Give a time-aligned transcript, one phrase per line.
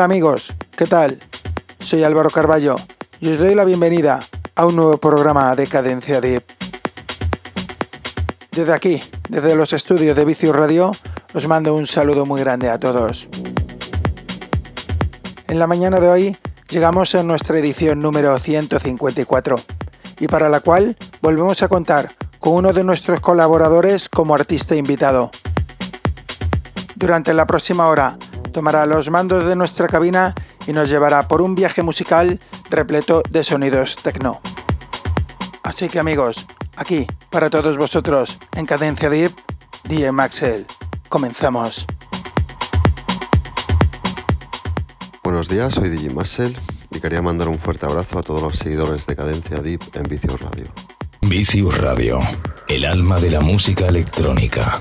[0.00, 1.20] Hola amigos, ¿qué tal?
[1.78, 2.76] Soy Álvaro Carballo
[3.20, 4.18] y os doy la bienvenida
[4.54, 6.42] a un nuevo programa de Cadencia Deep.
[8.50, 10.90] Desde aquí, desde los estudios de Vicio Radio,
[11.34, 13.28] os mando un saludo muy grande a todos.
[15.48, 16.36] En la mañana de hoy
[16.70, 19.56] llegamos a nuestra edición número 154
[20.18, 25.30] y para la cual volvemos a contar con uno de nuestros colaboradores como artista invitado.
[26.96, 28.16] Durante la próxima hora
[28.50, 30.34] tomará los mandos de nuestra cabina
[30.66, 34.40] y nos llevará por un viaje musical repleto de sonidos techno.
[35.62, 39.32] Así que amigos, aquí para todos vosotros en Cadencia Deep,
[39.84, 40.66] DJ Maxel.
[41.08, 41.86] Comenzamos.
[45.22, 46.56] Buenos días, soy DJ Maxel
[46.90, 50.40] y quería mandar un fuerte abrazo a todos los seguidores de Cadencia Deep en Vicius
[50.40, 50.66] Radio.
[51.22, 52.18] Vicius Radio,
[52.68, 54.80] el alma de la música electrónica.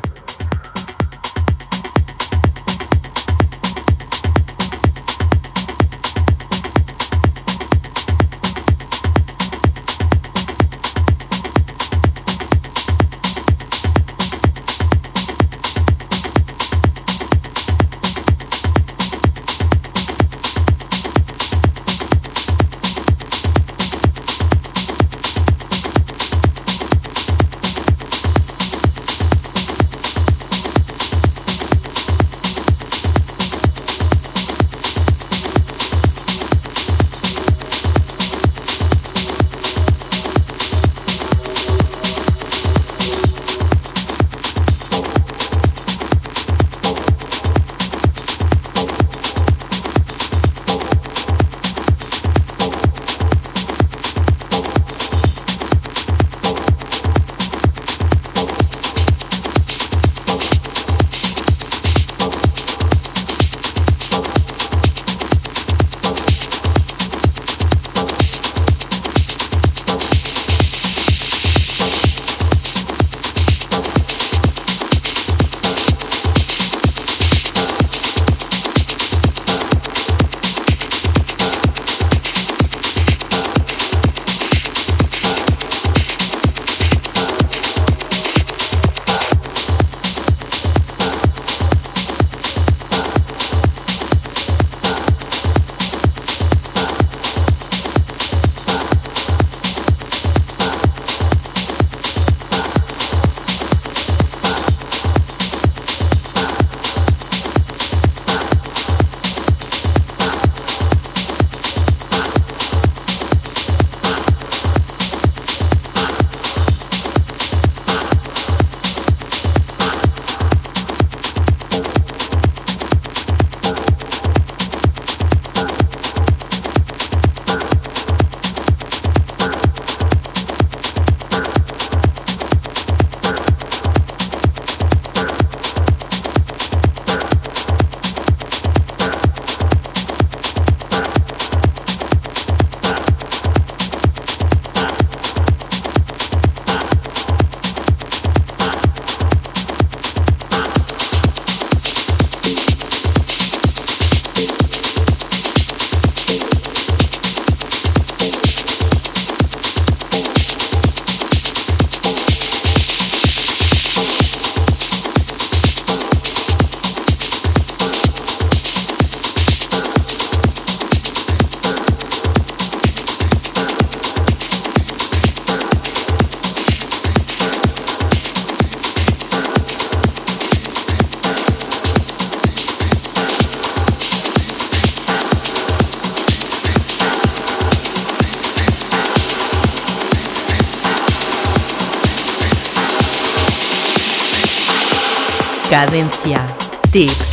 [195.69, 196.47] Cadencia.
[196.91, 197.28] Tip.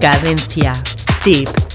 [0.00, 0.74] Cadencia.
[1.24, 1.67] Tip.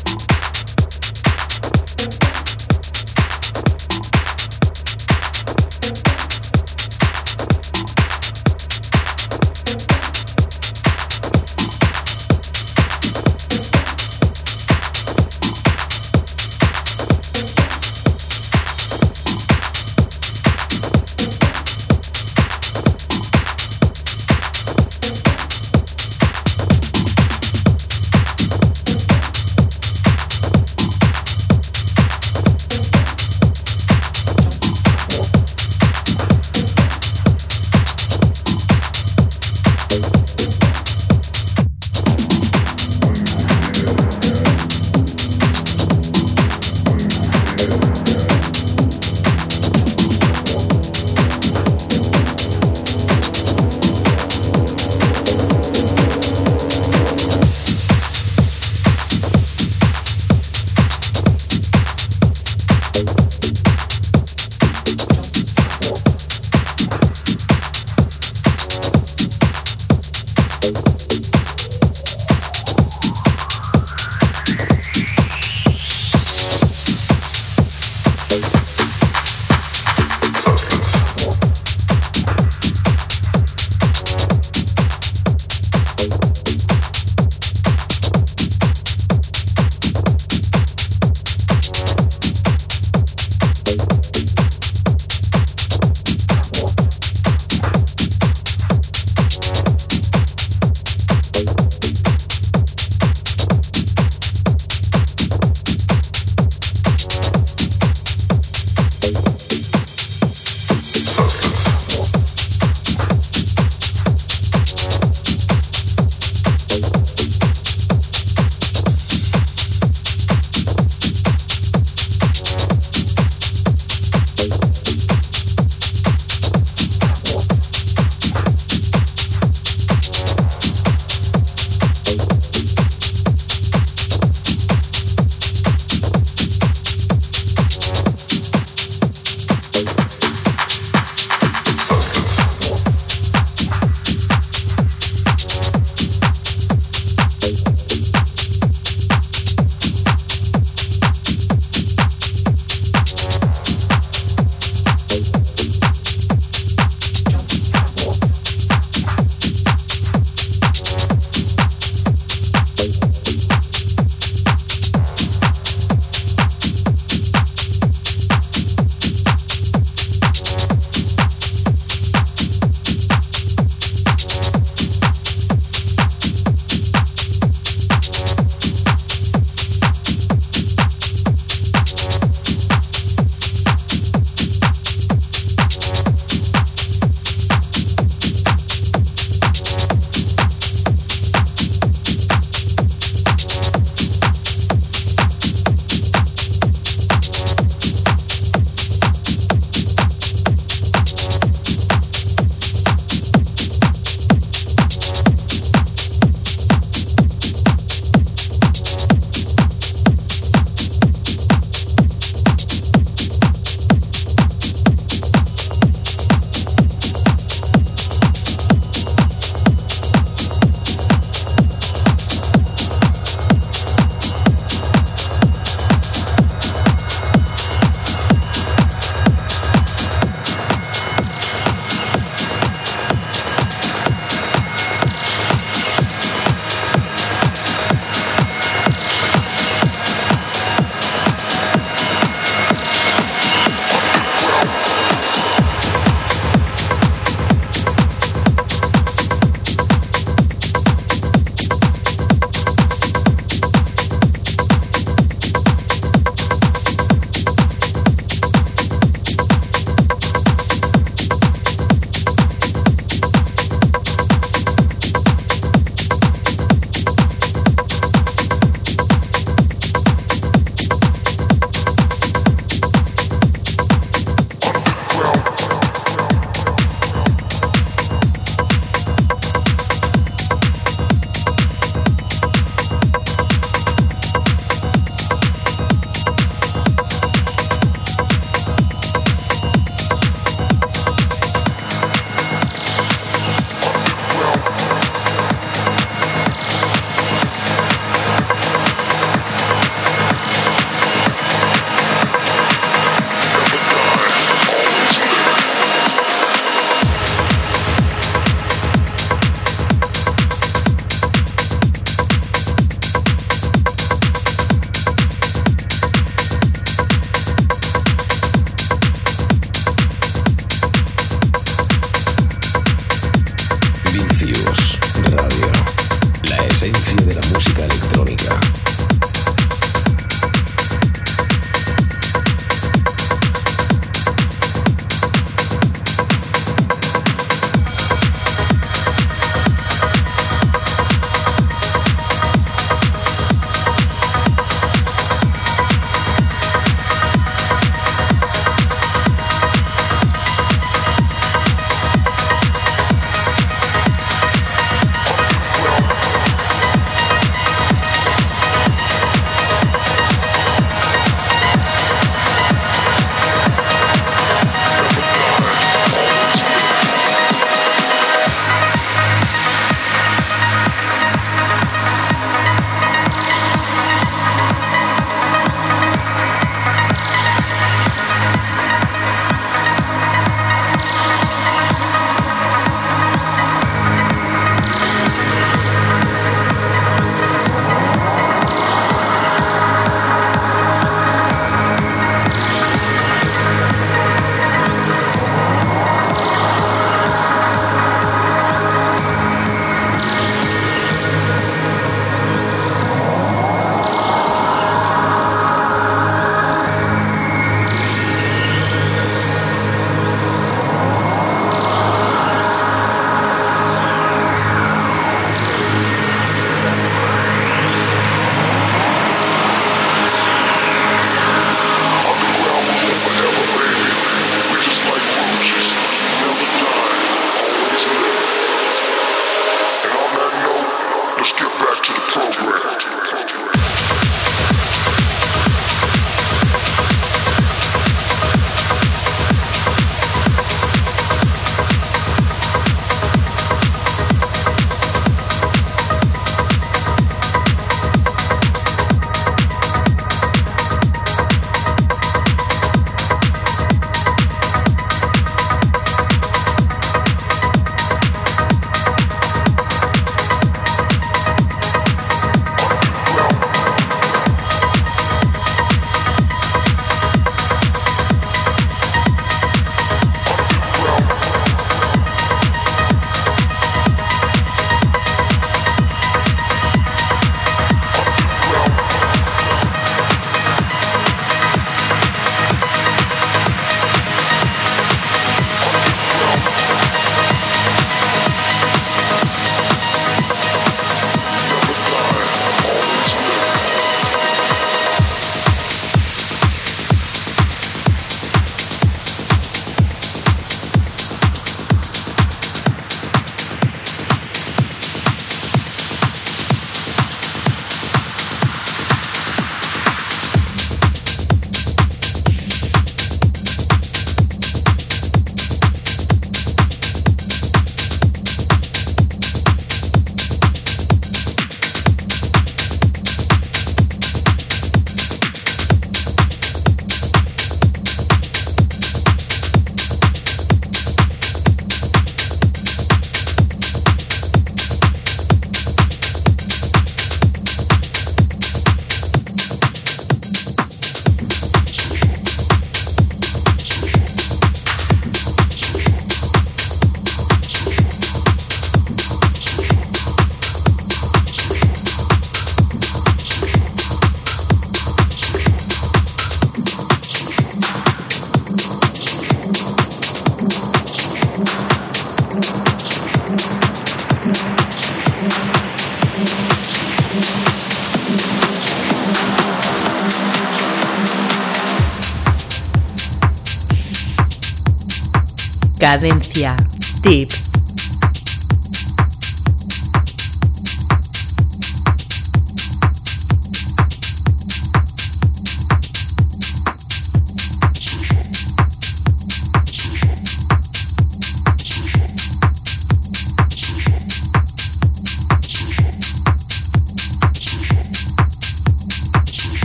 [576.23, 576.82] Cadencia.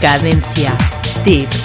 [0.00, 0.72] Cadencia.
[1.24, 1.59] Tip.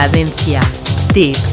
[0.00, 0.62] Cadencia.
[1.12, 1.49] Tip.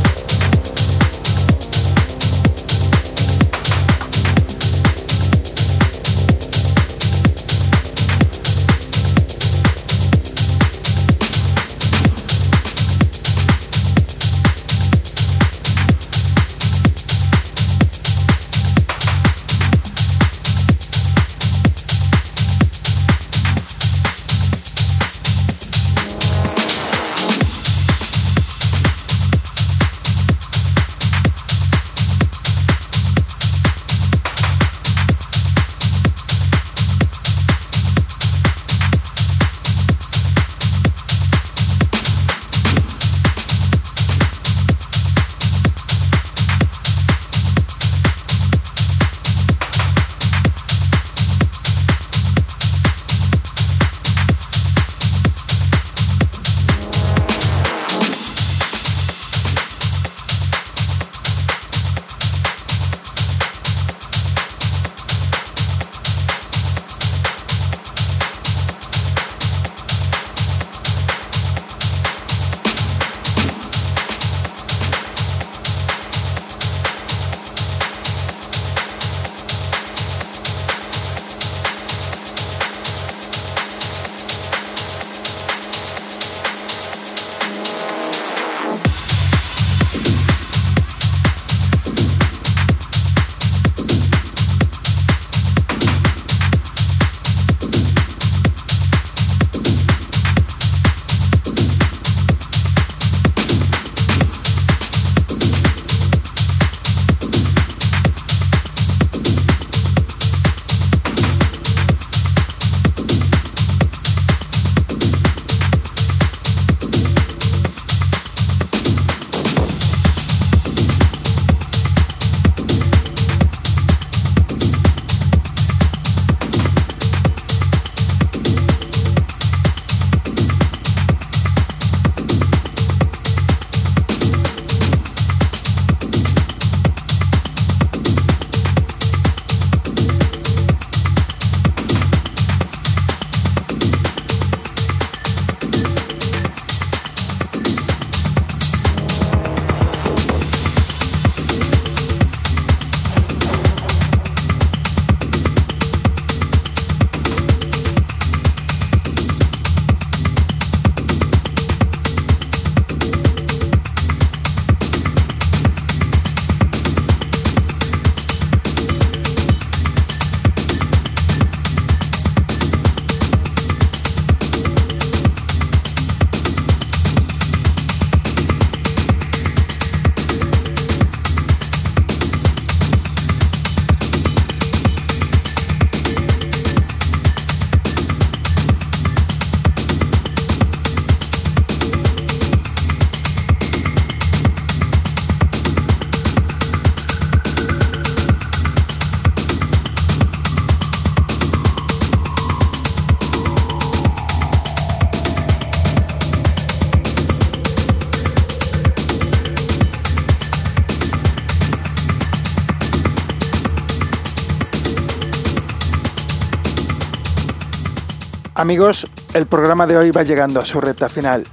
[218.68, 221.48] Amigos, el programa de hoy va llegando a su recta final.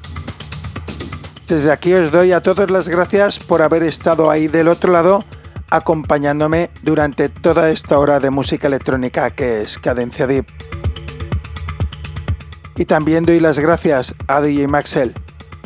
[1.46, 5.24] Desde aquí os doy a todos las gracias por haber estado ahí del otro lado
[5.70, 10.46] acompañándome durante toda esta hora de música electrónica que es Cadencia Deep.
[12.78, 15.14] Y también doy las gracias a DJ Maxel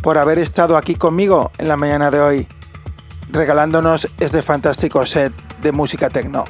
[0.03, 2.49] por haber estado aquí conmigo en la mañana de hoy,
[3.31, 5.33] regalándonos este fantástico set
[5.63, 6.45] de música techno.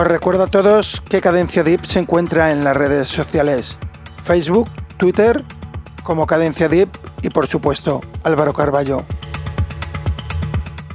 [0.00, 3.78] Os recuerdo a todos que Cadencia Deep se encuentra en las redes sociales,
[4.22, 5.44] Facebook, Twitter,
[6.04, 6.88] como Cadencia Deep
[7.20, 9.04] y por supuesto Álvaro Carballo.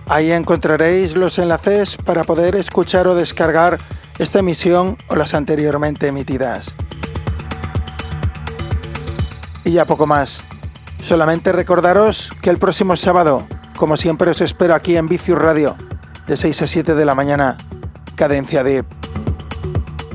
[0.08, 3.78] Ahí encontraréis los enlaces para poder escuchar o descargar
[4.18, 6.74] esta emisión o las anteriormente emitidas.
[9.66, 10.48] Y ya poco más.
[11.00, 13.48] Solamente recordaros que el próximo sábado,
[13.78, 15.76] como siempre os espero aquí en Vicius Radio,
[16.26, 17.56] de 6 a 7 de la mañana,
[18.16, 18.86] Cadencia Deep.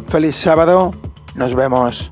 [0.09, 0.95] Feliz sábado,
[1.35, 2.11] nos vemos.